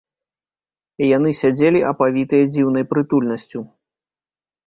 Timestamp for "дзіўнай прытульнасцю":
2.55-3.59